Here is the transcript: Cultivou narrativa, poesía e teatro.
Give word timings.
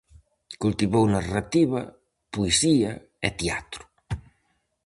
Cultivou 0.61 1.03
narrativa, 1.15 1.81
poesía 2.33 2.91
e 3.27 3.29
teatro. 3.39 3.83